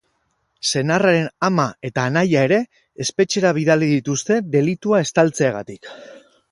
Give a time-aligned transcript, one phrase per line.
[0.69, 2.59] Senarraren ama eta anaia ere
[3.07, 5.95] espetxera bidali dituzte delitua estaltzeagatik.